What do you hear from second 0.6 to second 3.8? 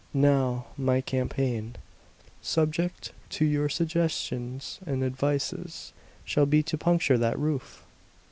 my campaign subject to your